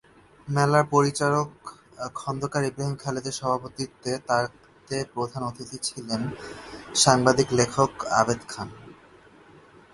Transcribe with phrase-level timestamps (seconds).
[0.47, 1.49] মেলার পরিচালক
[2.15, 6.21] খোন্দকার ইব্রাহিম খালেদের সভাপতিত্বে তাতে প্রধান অতিথি ছিলেন
[6.95, 7.91] সাংবাদিক-লেখক
[8.19, 8.69] আবেদ খান।